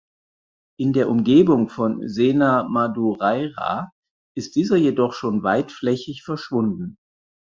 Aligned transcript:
In 0.79 0.93
der 0.93 1.09
Umgebung 1.09 1.69
von 1.69 2.07
Sena 2.09 2.63
Madureira 2.63 3.91
ist 4.35 4.55
dieser 4.55 4.75
jedoch 4.77 5.13
schon 5.13 5.43
weitflächig 5.43 6.23
verschwunden. 6.23 6.97